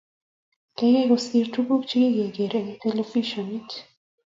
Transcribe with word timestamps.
Geigei 0.83 1.03
kosiir 1.11 1.47
tuguuk 1.55 1.83
chagigere 1.91 2.55
eng 2.65 2.77
televishionit--- 2.81 3.69